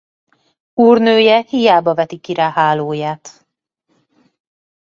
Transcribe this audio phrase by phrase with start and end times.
[0.73, 3.45] Úrnője hiába veti ki rá hálóját.